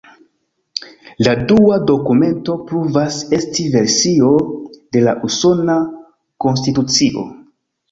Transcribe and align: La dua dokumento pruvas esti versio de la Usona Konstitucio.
La 1.27 1.33
dua 1.51 1.77
dokumento 1.89 2.55
pruvas 2.71 3.19
esti 3.39 3.67
versio 3.77 4.33
de 4.97 5.05
la 5.11 5.15
Usona 5.31 5.79
Konstitucio. 6.47 7.31